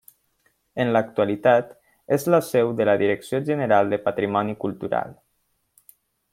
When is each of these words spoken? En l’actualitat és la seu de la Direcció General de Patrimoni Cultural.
En 0.83 0.89
l’actualitat 0.95 1.67
és 2.17 2.25
la 2.35 2.41
seu 2.49 2.73
de 2.81 2.89
la 2.91 2.97
Direcció 3.03 3.43
General 3.53 3.95
de 3.95 4.03
Patrimoni 4.09 4.59
Cultural. 4.67 5.17